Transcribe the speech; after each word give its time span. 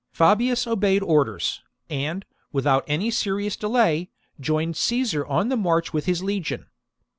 Fabius 0.11 0.65
obeyed 0.65 1.03
orders, 1.03 1.61
and, 1.87 2.25
without 2.51 2.83
any 2.87 3.11
serious 3.11 3.55
delay, 3.55 4.09
joined 4.39 4.75
Caesar 4.75 5.23
on 5.27 5.49
the 5.49 5.55
march 5.55 5.93
with 5.93 6.05
his 6.05 6.23
legion. 6.23 6.65